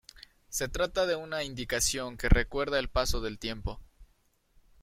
[0.49, 3.79] Se trata de una indicación que recuerda el paso del tiempo.